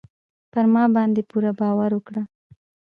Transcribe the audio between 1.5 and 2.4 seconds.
باور وکړئ.